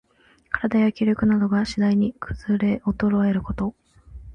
[0.63, 3.75] 身体や気力などが、しだいにくずれおとろえること。